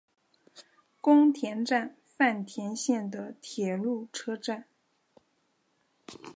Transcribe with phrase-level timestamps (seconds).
[0.99, 4.65] 宫田站饭田线的铁路车站。